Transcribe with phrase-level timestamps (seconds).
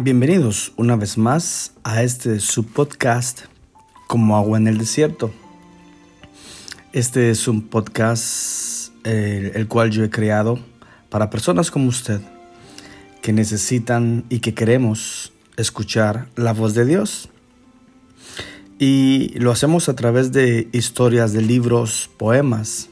[0.00, 3.46] Bienvenidos una vez más a este subpodcast
[4.06, 5.32] como agua en el desierto.
[6.92, 10.60] Este es un podcast eh, el cual yo he creado
[11.10, 12.20] para personas como usted
[13.22, 17.28] que necesitan y que queremos escuchar la voz de Dios.
[18.78, 22.88] Y lo hacemos a través de historias de libros, poemas,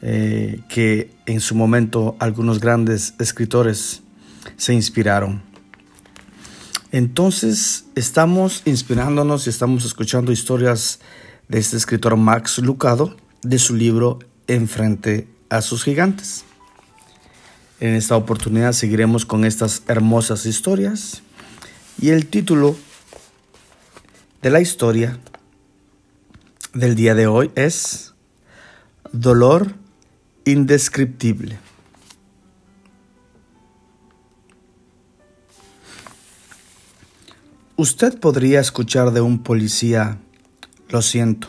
[0.00, 4.02] eh, que en su momento algunos grandes escritores
[4.56, 5.53] se inspiraron.
[6.94, 11.00] Entonces estamos inspirándonos y estamos escuchando historias
[11.48, 16.44] de este escritor Max Lucado de su libro Enfrente a sus gigantes.
[17.80, 21.22] En esta oportunidad seguiremos con estas hermosas historias
[22.00, 22.76] y el título
[24.40, 25.18] de la historia
[26.74, 28.14] del día de hoy es
[29.10, 29.74] Dolor
[30.44, 31.58] indescriptible.
[37.76, 40.20] Usted podría escuchar de un policía,
[40.90, 41.48] lo siento,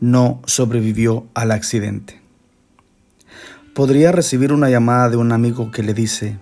[0.00, 2.20] no sobrevivió al accidente.
[3.72, 6.40] Podría recibir una llamada de un amigo que le dice,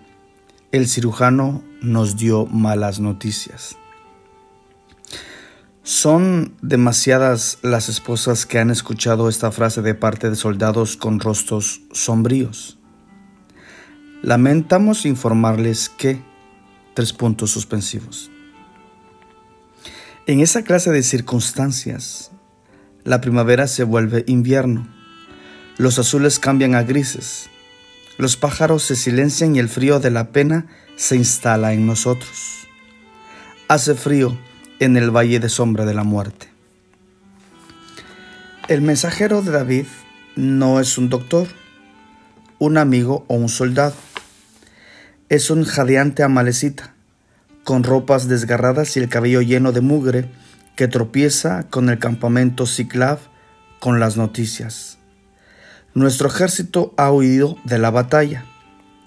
[0.72, 3.76] el cirujano nos dio malas noticias.
[5.82, 11.82] Son demasiadas las esposas que han escuchado esta frase de parte de soldados con rostros
[11.92, 12.78] sombríos.
[14.22, 16.24] Lamentamos informarles que...
[16.94, 18.30] Tres puntos suspensivos.
[20.28, 22.32] En esa clase de circunstancias,
[23.04, 24.92] la primavera se vuelve invierno,
[25.78, 27.48] los azules cambian a grises,
[28.18, 32.66] los pájaros se silencian y el frío de la pena se instala en nosotros.
[33.68, 34.36] Hace frío
[34.80, 36.48] en el valle de sombra de la muerte.
[38.66, 39.86] El mensajero de David
[40.34, 41.46] no es un doctor,
[42.58, 43.94] un amigo o un soldado.
[45.28, 46.95] Es un jadeante amalecita
[47.66, 50.30] con ropas desgarradas y el cabello lleno de mugre,
[50.76, 53.18] que tropieza con el campamento Ciclav
[53.80, 54.98] con las noticias.
[55.92, 58.44] Nuestro ejército ha huido de la batalla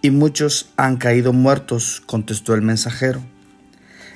[0.01, 3.21] y muchos han caído muertos, contestó el mensajero.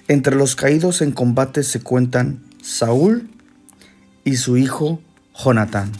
[0.09, 3.29] Entre los caídos en combate se cuentan Saúl
[4.25, 4.99] y su hijo
[5.33, 5.93] Jonatán.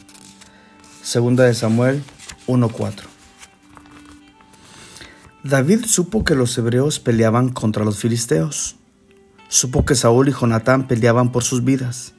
[1.02, 2.04] Segunda de Samuel
[2.48, 3.13] 1:4.
[5.44, 8.78] David supo que los hebreos peleaban contra los filisteos.
[9.50, 12.14] Supo que Saúl y Jonatán peleaban por sus vidas.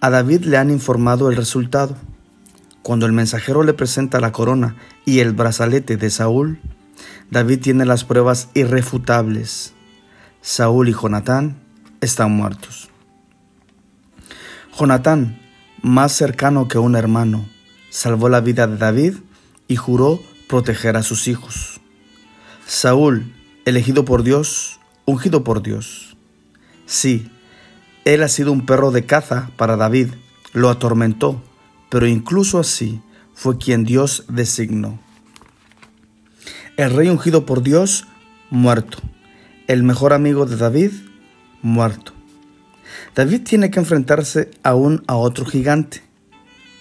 [0.00, 1.96] A David le han informado el resultado.
[2.82, 6.60] Cuando el mensajero le presenta la corona y el brazalete de Saúl,
[7.32, 9.74] David tiene las pruebas irrefutables.
[10.40, 11.56] Saúl y Jonatán
[12.00, 12.90] están muertos.
[14.78, 15.40] Jonatán,
[15.82, 17.44] más cercano que un hermano,
[17.90, 19.14] salvó la vida de David
[19.66, 21.75] y juró proteger a sus hijos.
[22.66, 23.32] Saúl,
[23.64, 26.16] elegido por Dios, ungido por Dios.
[26.84, 27.30] Sí,
[28.04, 30.08] él ha sido un perro de caza para David,
[30.52, 31.40] lo atormentó,
[31.90, 33.00] pero incluso así
[33.34, 34.98] fue quien Dios designó.
[36.76, 38.04] El rey ungido por Dios,
[38.50, 38.98] muerto.
[39.68, 40.90] El mejor amigo de David,
[41.62, 42.14] muerto.
[43.14, 46.02] David tiene que enfrentarse aún a otro gigante,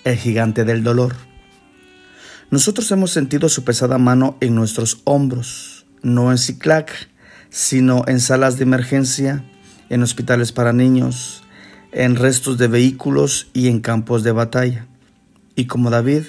[0.03, 1.15] el gigante del dolor.
[2.49, 5.74] Nosotros hemos sentido su pesada mano en nuestros hombros
[6.05, 7.09] no en CICLAC,
[7.49, 9.43] sino en salas de emergencia,
[9.89, 11.43] en hospitales para niños,
[11.91, 14.85] en restos de vehículos y en campos de batalla.
[15.55, 16.25] Y como David,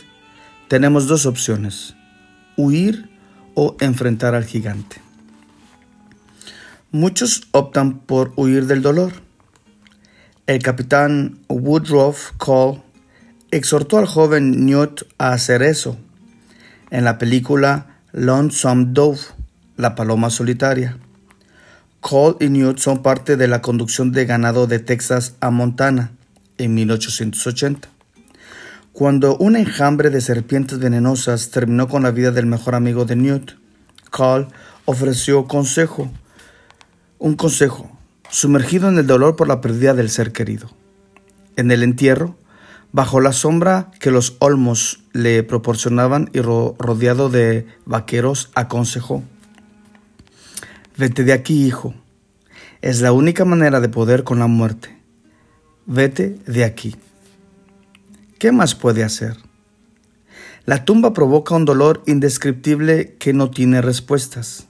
[0.69, 1.95] tenemos dos opciones,
[2.57, 3.11] huir
[3.55, 4.97] o enfrentar al gigante.
[6.91, 9.13] Muchos optan por huir del dolor.
[10.47, 12.81] El capitán Woodruff Cole
[13.51, 15.99] exhortó al joven Newt a hacer eso
[16.91, 19.21] en la película Lonesome Dove
[19.77, 20.99] la paloma solitaria.
[22.01, 26.13] Cole y Newt son parte de la conducción de ganado de Texas a Montana
[26.59, 27.89] en 1880.
[28.93, 33.53] Cuando un enjambre de serpientes venenosas terminó con la vida del mejor amigo de Newt,
[34.11, 34.49] Cole
[34.87, 36.11] ofreció consejo,
[37.19, 37.91] un consejo,
[38.31, 40.71] sumergido en el dolor por la pérdida del ser querido.
[41.57, 42.37] En el entierro,
[42.93, 49.23] bajo la sombra que los olmos le proporcionaban y rodeado de vaqueros, aconsejó,
[50.99, 51.95] Vete de aquí, hijo.
[52.81, 54.97] Es la única manera de poder con la muerte.
[55.85, 56.97] Vete de aquí.
[58.39, 59.37] ¿Qué más puede hacer?
[60.65, 64.69] La tumba provoca un dolor indescriptible que no tiene respuestas.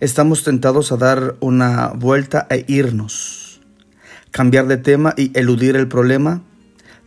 [0.00, 3.60] Estamos tentados a dar una vuelta e irnos,
[4.30, 6.42] cambiar de tema y eludir el problema,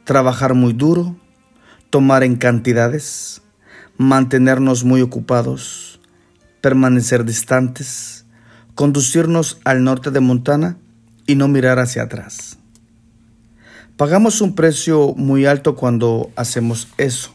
[0.03, 1.15] trabajar muy duro,
[1.89, 3.41] tomar en cantidades,
[3.97, 5.99] mantenernos muy ocupados,
[6.61, 8.16] permanecer distantes,
[8.77, 10.77] conducirnos al norte de Montana
[11.25, 12.59] y no mirar hacia atrás.
[13.97, 17.33] Pagamos un precio muy alto cuando hacemos eso.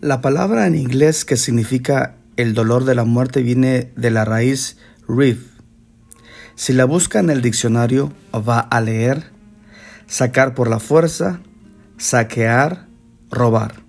[0.00, 4.78] La palabra en inglés que significa el dolor de la muerte viene de la raíz
[5.08, 5.40] reef.
[6.54, 9.24] Si la busca en el diccionario va a leer
[10.06, 11.40] sacar por la fuerza,
[11.96, 12.86] saquear,
[13.28, 13.82] robar.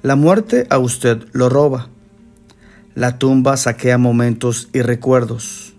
[0.00, 1.91] La muerte a usted lo roba.
[2.94, 5.72] La tumba saquea momentos y recuerdos,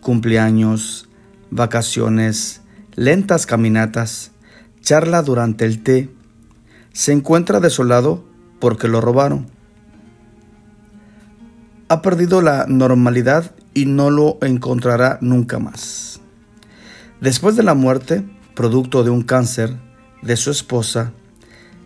[0.00, 1.08] cumpleaños,
[1.50, 2.62] vacaciones,
[2.96, 4.32] lentas caminatas,
[4.80, 6.10] charla durante el té.
[6.92, 8.24] Se encuentra desolado
[8.58, 9.46] porque lo robaron.
[11.88, 16.20] Ha perdido la normalidad y no lo encontrará nunca más.
[17.20, 18.24] Después de la muerte,
[18.56, 19.76] producto de un cáncer
[20.22, 21.12] de su esposa,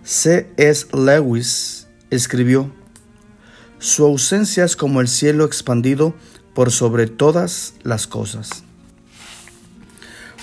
[0.03, 0.51] C.
[0.57, 0.87] S.
[0.97, 2.73] Lewis escribió,
[3.79, 6.15] Su ausencia es como el cielo expandido
[6.55, 8.65] por sobre todas las cosas.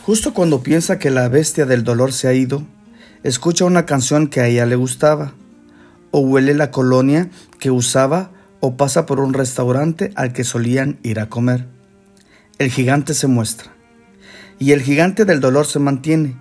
[0.06, 2.64] Justo cuando piensa que la bestia del dolor se ha ido,
[3.24, 5.34] escucha una canción que a ella le gustaba,
[6.12, 11.20] o huele la colonia que usaba, o pasa por un restaurante al que solían ir
[11.20, 11.68] a comer.
[12.60, 13.74] El gigante se muestra,
[14.60, 16.38] y el gigante del dolor se mantiene,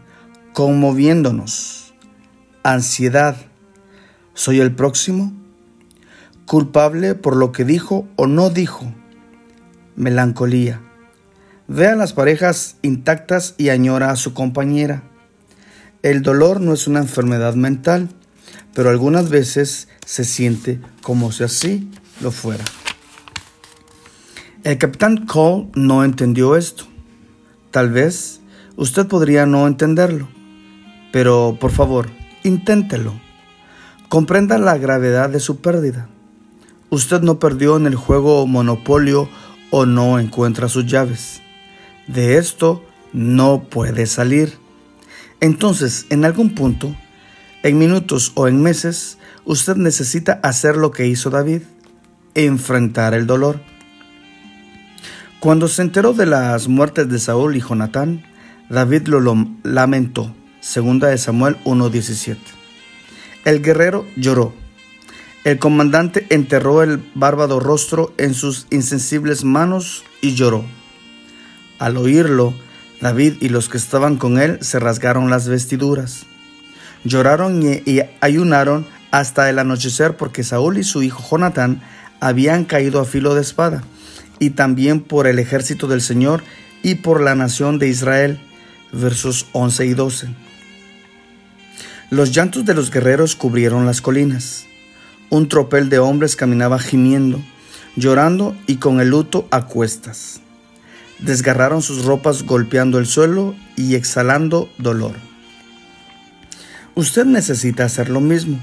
[0.52, 1.94] conmoviéndonos.
[2.62, 3.36] Ansiedad.
[4.34, 5.41] ¿Soy el próximo?
[6.46, 8.92] Culpable por lo que dijo o no dijo.
[9.96, 10.80] Melancolía
[11.68, 15.04] Ve a las parejas intactas y añora a su compañera.
[16.02, 18.10] El dolor no es una enfermedad mental,
[18.74, 21.90] pero algunas veces se siente como si así
[22.20, 22.64] lo fuera.
[24.64, 26.84] El capitán Cole no entendió esto.
[27.70, 28.40] Tal vez
[28.76, 30.28] usted podría no entenderlo,
[31.10, 32.10] pero por favor,
[32.42, 33.14] inténtelo.
[34.08, 36.08] Comprenda la gravedad de su pérdida.
[36.92, 39.26] Usted no perdió en el juego Monopolio
[39.70, 41.40] o no encuentra sus llaves.
[42.06, 42.84] De esto
[43.14, 44.58] no puede salir.
[45.40, 46.94] Entonces, en algún punto,
[47.62, 49.16] en minutos o en meses,
[49.46, 51.62] usted necesita hacer lo que hizo David,
[52.34, 53.62] enfrentar el dolor.
[55.40, 58.22] Cuando se enteró de las muertes de Saúl y Jonatán,
[58.68, 60.34] David lo lamentó.
[60.60, 62.36] Segunda de Samuel 1:17.
[63.46, 64.61] El guerrero lloró.
[65.44, 70.64] El comandante enterró el bárbaro rostro en sus insensibles manos y lloró.
[71.80, 72.54] Al oírlo,
[73.00, 76.26] David y los que estaban con él se rasgaron las vestiduras.
[77.02, 81.82] Lloraron y, ayunaron hasta el anochecer porque Saúl y su hijo Jonatán
[82.20, 83.82] habían caído a filo de espada,
[84.38, 86.44] y también por el ejército del Señor
[86.84, 88.40] y por la nación de Israel.
[88.92, 90.28] Versos 11 y 12.
[92.10, 94.66] Los llantos de los guerreros cubrieron las colinas.
[95.32, 97.40] Un tropel de hombres caminaba gimiendo,
[97.96, 100.42] llorando y con el luto a cuestas
[101.22, 105.14] desgarraron sus ropas golpeando el suelo y exhalando dolor.
[106.94, 108.60] Usted necesita hacer lo mismo,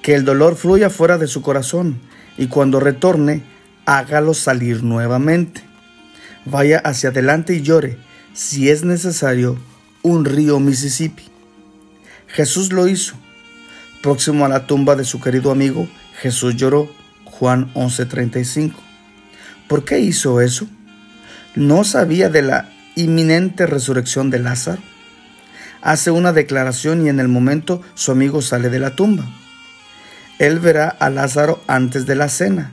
[0.00, 2.00] que el dolor fluya fuera de su corazón
[2.38, 3.42] y cuando retorne,
[3.84, 5.62] hágalo salir nuevamente.
[6.46, 7.98] Vaya hacia adelante y llore,
[8.32, 9.58] si es necesario,
[10.02, 11.24] un río Mississippi.
[12.28, 13.16] Jesús lo hizo.
[14.02, 15.88] Próximo a la tumba de su querido amigo,
[16.20, 16.90] Jesús lloró.
[17.24, 18.74] Juan 11:35.
[19.68, 20.66] ¿Por qué hizo eso?
[21.54, 24.82] no sabía de la inminente resurrección de Lázaro.
[25.82, 29.24] Hace una declaración y en el momento su amigo sale de la tumba.
[30.38, 32.72] Él verá a Lázaro antes de la cena.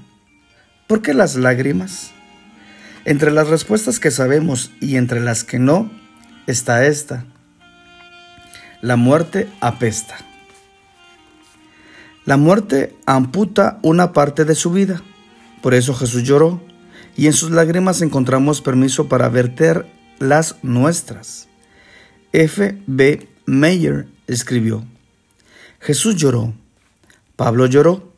[0.87, 2.11] ¿Por qué las lágrimas?
[3.05, 5.89] Entre las respuestas que sabemos y entre las que no,
[6.47, 7.25] está esta.
[8.81, 10.17] La muerte apesta.
[12.27, 15.01] La muerte amputa una parte de su vida.
[15.61, 16.61] Por eso Jesús lloró
[17.15, 19.87] y en sus lágrimas encontramos permiso para verter
[20.19, 21.47] las nuestras.
[22.33, 22.81] F.
[22.85, 23.29] B.
[23.45, 24.83] Meyer escribió,
[25.79, 26.53] Jesús lloró,
[27.37, 28.11] Pablo lloró.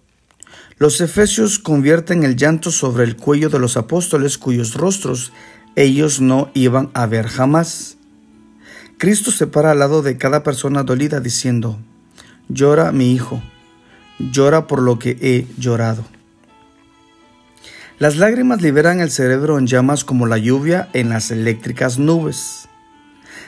[0.80, 5.34] Los efesios convierten el llanto sobre el cuello de los apóstoles cuyos rostros
[5.76, 7.98] ellos no iban a ver jamás.
[8.98, 11.78] Cristo se para al lado de cada persona dolida diciendo,
[12.48, 13.40] llora mi hijo,
[14.20, 16.06] llora por lo que he llorado.
[17.98, 22.70] Las lágrimas liberan el cerebro en llamas como la lluvia en las eléctricas nubes.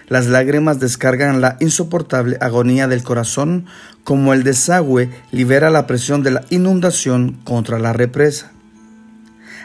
[0.10, 3.66] Las lágrimas descargan la insoportable agonía del corazón
[4.04, 8.52] como el desagüe libera la presión de la inundación contra la represa.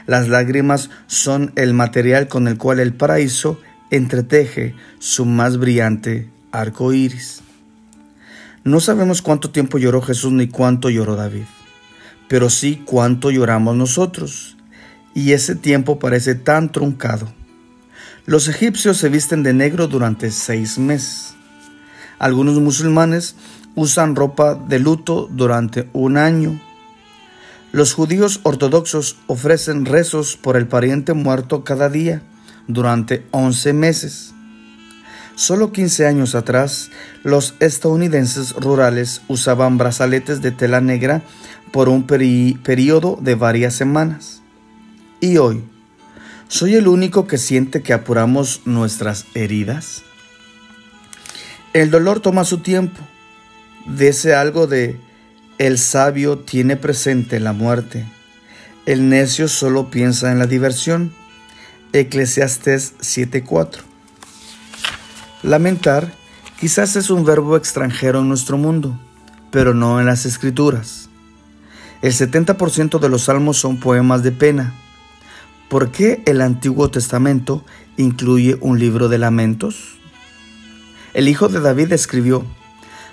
[0.07, 3.61] Las lágrimas son el material con el cual el paraíso
[3.91, 7.43] entreteje su más brillante arco iris.
[8.67, 11.45] No sabemos cuánto tiempo lloró Jesús ni cuánto lloró David
[12.29, 14.57] pero sí cuánto lloramos nosotros,
[15.15, 17.33] y ese tiempo parece tan truncado.
[18.27, 21.35] Los egipcios se visten de negro durante seis meses.
[22.19, 23.37] Algunos musulmanes
[23.75, 26.61] usan ropa de luto durante un año.
[27.73, 32.23] Los judíos ortodoxos ofrecen rezos por el pariente muerto cada día
[32.67, 34.35] durante 11 meses.
[35.37, 36.91] Solo 15 años atrás,
[37.23, 41.23] los estadounidenses rurales usaban brazaletes de tela negra
[41.73, 44.41] por un periodo de varias semanas.
[45.21, 45.63] Y hoy,
[46.49, 50.05] ¿soy el único que siente que apuramos nuestras heridas?
[51.75, 52.99] El dolor toma su tiempo.
[53.85, 54.99] Dese algo de
[55.59, 58.07] el sabio tiene presente la muerte.
[58.87, 61.13] El necio solo piensa en la diversión.
[61.93, 63.96] Eclesiastes 7:4.
[65.47, 66.13] Lamentar
[66.59, 68.99] quizás es un verbo extranjero en nuestro mundo,
[69.53, 71.09] pero no en las escrituras.
[72.03, 74.75] El 70% de los salmos son poemas de pena.
[75.69, 77.65] ¿Por qué el Antiguo Testamento
[77.97, 79.99] incluye un libro de lamentos?
[81.15, 82.45] El hijo de David escribió,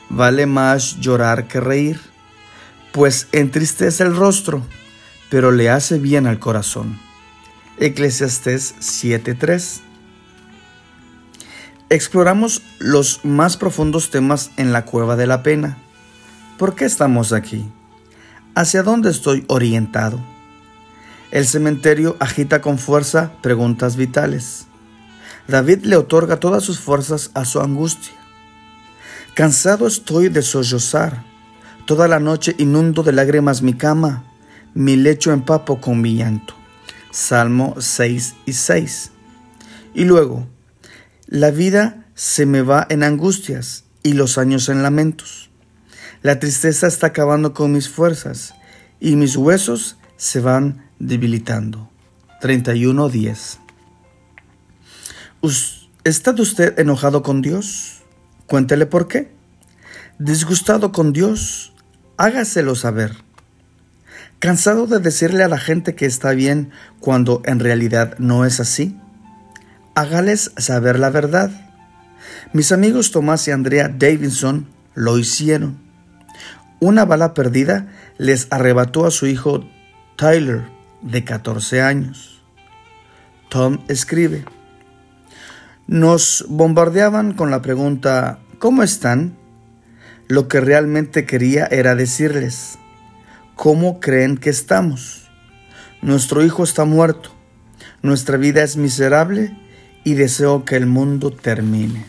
[0.09, 2.01] vale más llorar que reír,
[2.93, 4.65] pues entristece el rostro,
[5.29, 6.97] pero le hace bien al corazón.
[7.77, 9.82] Eclesiastés 7:3
[11.93, 15.77] Exploramos los más profundos temas en la cueva de la pena.
[16.57, 17.71] ¿Por qué estamos aquí?
[18.55, 20.19] ¿Hacia dónde estoy orientado?
[21.29, 24.65] El cementerio agita con fuerza preguntas vitales.
[25.47, 28.15] David le otorga todas sus fuerzas a su angustia.
[29.35, 31.23] Cansado estoy de sollozar.
[31.85, 34.23] Toda la noche inundo de lágrimas mi cama,
[34.73, 36.55] mi lecho empapo con mi llanto.
[37.11, 39.11] Salmo 6 y 6.
[39.93, 40.47] Y luego,
[41.27, 45.49] la vida se me va en angustias y los años en lamentos.
[46.21, 48.53] La tristeza está acabando con mis fuerzas
[48.99, 51.89] y mis huesos se van debilitando.
[52.41, 53.59] 31.10
[56.03, 58.03] ¿Está usted enojado con Dios?
[58.47, 59.31] Cuéntele por qué.
[60.19, 61.73] Disgustado con Dios,
[62.17, 63.15] hágaselo saber.
[64.39, 68.97] ¿Cansado de decirle a la gente que está bien cuando en realidad no es así?
[69.95, 71.51] Hágales saber la verdad.
[72.53, 75.77] Mis amigos Tomás y Andrea Davidson lo hicieron.
[76.79, 79.65] Una bala perdida les arrebató a su hijo
[80.17, 80.63] Tyler,
[81.01, 82.41] de 14 años.
[83.49, 84.45] Tom escribe,
[85.87, 89.37] nos bombardeaban con la pregunta, ¿cómo están?
[90.27, 92.79] Lo que realmente quería era decirles,
[93.55, 95.29] ¿cómo creen que estamos?
[96.01, 97.31] Nuestro hijo está muerto,
[98.01, 99.55] nuestra vida es miserable
[100.03, 102.05] y deseo que el mundo termine.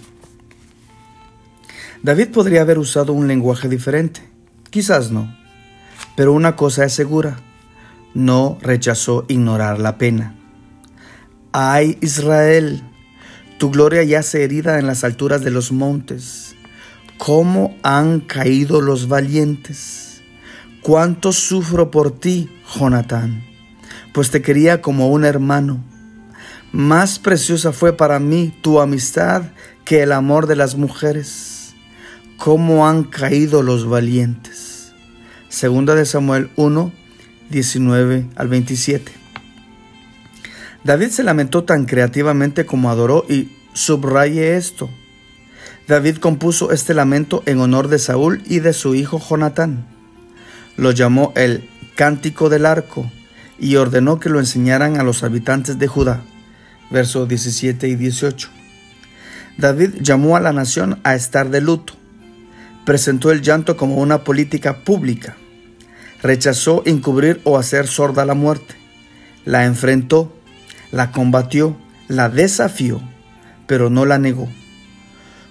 [2.03, 4.21] David podría haber usado un lenguaje diferente,
[4.71, 5.35] quizás no,
[6.17, 7.39] pero una cosa es segura,
[8.13, 10.37] no rechazó ignorar la pena.
[11.53, 12.83] Ay Israel,
[13.59, 16.57] tu gloria yace herida en las alturas de los montes.
[17.17, 20.23] ¿Cómo han caído los valientes?
[20.83, 23.45] ¿Cuánto sufro por ti, Jonatán?
[24.13, 25.83] Pues te quería como un hermano
[26.75, 29.45] más preciosa fue para mí tu amistad
[29.85, 31.73] que el amor de las mujeres.
[32.37, 34.93] ¿Cómo han caído los valientes?
[35.49, 36.93] Segunda de Samuel 1,
[37.49, 39.13] 19 al 27.
[40.83, 44.91] David se lamentó tan creativamente como adoró y subraye esto.
[45.87, 49.87] David compuso este lamento en honor de Saúl y de su hijo Jonatán.
[50.77, 53.09] Lo llamó el Cántico del Arco
[53.61, 56.25] y ordenó que lo enseñaran a los habitantes de Judá
[56.91, 58.49] versos 17 y 18.
[59.57, 61.95] David llamó a la nación a estar de luto.
[62.85, 65.37] Presentó el llanto como una política pública.
[66.23, 68.75] Rechazó encubrir o hacer sorda la muerte.
[69.45, 70.37] La enfrentó,
[70.91, 71.77] la combatió,
[72.09, 73.01] la desafió,
[73.67, 74.49] pero no la negó.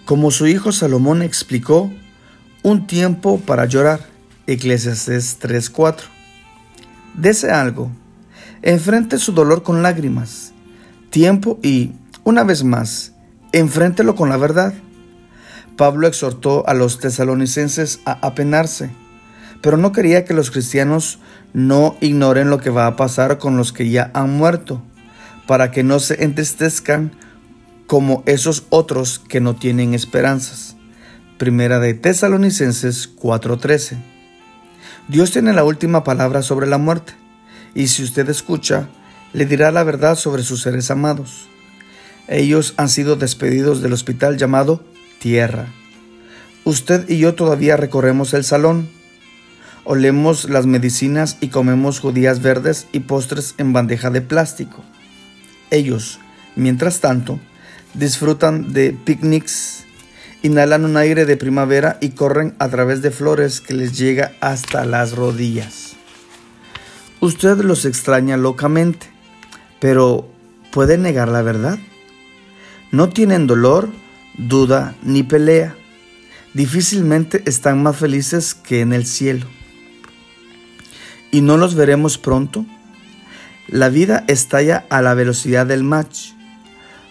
[0.05, 1.91] Como su hijo Salomón explicó,
[2.61, 4.01] un tiempo para llorar.
[4.47, 6.05] Eclesiastes 3:4.
[7.13, 7.91] Dese algo.
[8.61, 10.52] Enfrente su dolor con lágrimas
[11.13, 11.91] tiempo y,
[12.23, 13.13] una vez más,
[13.51, 14.73] enfréntelo con la verdad.
[15.77, 18.89] Pablo exhortó a los tesalonicenses a apenarse,
[19.61, 21.19] pero no quería que los cristianos
[21.53, 24.81] no ignoren lo que va a pasar con los que ya han muerto,
[25.45, 27.11] para que no se entristezcan
[27.85, 30.77] como esos otros que no tienen esperanzas.
[31.37, 33.97] Primera de Tesalonicenses 4:13.
[35.09, 37.13] Dios tiene la última palabra sobre la muerte,
[37.75, 38.89] y si usted escucha,
[39.33, 41.47] le dirá la verdad sobre sus seres amados.
[42.27, 44.83] Ellos han sido despedidos del hospital llamado
[45.19, 45.67] Tierra.
[46.63, 48.89] Usted y yo todavía recorremos el salón.
[49.85, 54.81] olemos las medicinas y comemos judías verdes y postres en bandeja de plástico.
[55.71, 56.19] Ellos,
[56.55, 57.37] mientras tanto,
[57.93, 59.83] disfrutan de picnics,
[60.41, 64.85] inhalan un aire de primavera y corren a través de flores que les llega hasta
[64.85, 65.95] las rodillas.
[67.19, 69.12] Usted los extraña locamente,
[69.83, 70.25] pero
[70.71, 71.77] ¿puede negar la verdad?
[72.91, 73.89] No tienen dolor,
[74.37, 75.75] duda ni pelea.
[76.53, 79.45] Difícilmente están más felices que en el cielo.
[81.31, 82.65] ¿Y no los veremos pronto?
[83.67, 86.29] La vida estalla a la velocidad del match.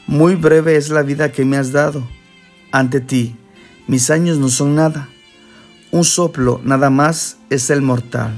[0.06, 2.08] Muy breve es la vida que me has dado.
[2.70, 3.36] Ante ti,
[3.86, 5.10] mis años no son nada.
[5.90, 8.32] Un soplo nada más es el mortal.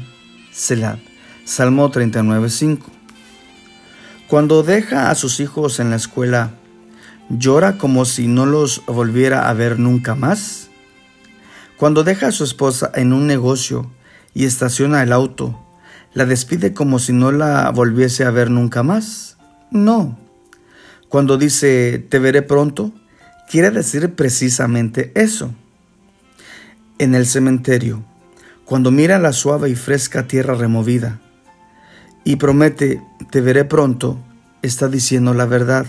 [0.51, 0.99] Selah.
[1.45, 2.94] Salmo 39.5.
[4.29, 6.55] Cuando deja a sus hijos en la escuela,
[7.29, 10.71] ¿llora como si no los volviera a ver nunca más?
[11.77, 13.91] Cuando deja a su esposa en un negocio
[14.33, 15.61] y estaciona el auto,
[16.15, 19.37] ¿la despide como si no la volviese a ver nunca más?
[19.71, 20.19] No.
[21.11, 22.93] Cuando dice te veré pronto,
[23.51, 25.53] quiere decir precisamente eso.
[26.99, 28.03] En el cementerio,
[28.65, 31.21] cuando mira la suave y fresca tierra removida
[32.25, 34.19] y promete te veré pronto,
[34.63, 35.87] está diciendo la verdad.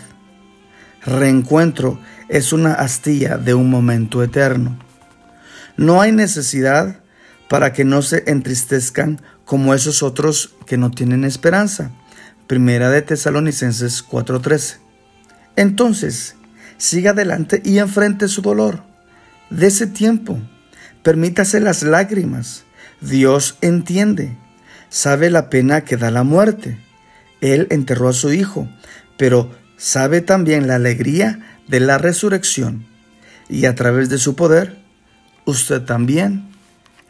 [1.05, 1.99] Reencuentro
[2.29, 4.79] es una astilla de un momento eterno.
[5.77, 6.99] No hay necesidad
[7.47, 11.91] para que no se entristezcan como esos otros que no tienen esperanza.
[12.47, 14.77] Primera de Tesalonicenses 4:13.
[15.55, 16.35] Entonces,
[16.77, 18.83] siga adelante y enfrente su dolor.
[19.49, 20.39] De ese tiempo.
[21.03, 22.63] Permítase las lágrimas.
[22.99, 24.37] Dios entiende.
[24.95, 26.77] Sabe la pena que da la muerte.
[27.41, 28.69] Él enterró a su hijo,
[29.17, 32.85] pero sabe también la alegría de la resurrección.
[33.49, 34.77] Y a través de su poder,
[35.43, 36.49] usted también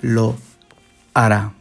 [0.01, 0.35] lo
[1.13, 1.53] hará.